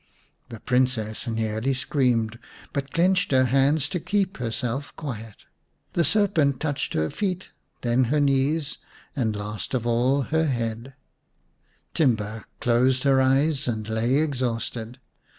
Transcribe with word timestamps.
The 0.49 0.59
Princess 0.59 1.27
nearly 1.27 1.75
screamed, 1.75 2.39
but 2.73 2.91
clenched 2.91 3.31
her 3.31 3.45
hands 3.45 3.87
to 3.89 3.99
keep 3.99 4.37
herself 4.37 4.95
quiet. 4.95 5.45
The 5.93 6.03
serpent 6.03 6.59
touched 6.59 6.95
her 6.95 7.11
feet, 7.11 7.51
then 7.83 8.05
her 8.05 8.19
knees, 8.19 8.79
and 9.15 9.35
last 9.35 9.75
of 9.75 9.85
all 9.85 10.23
her 10.23 10.47
head. 10.47 10.95
96 11.93 11.93
The 11.93 12.01
Serpent's 12.03 12.15
Bride 12.15 12.31
Timba 12.31 12.43
closed 12.61 13.03
tier 13.03 13.21
eyes 13.21 13.67
and 13.67 13.89
lay 13.89 14.15
exhausted. 14.15 14.99